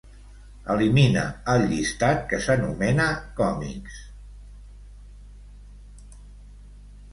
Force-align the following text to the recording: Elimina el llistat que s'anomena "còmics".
Elimina 0.75 1.25
el 1.53 1.65
llistat 1.73 2.23
que 2.31 2.39
s'anomena 2.47 3.07
"còmics". 3.41 4.01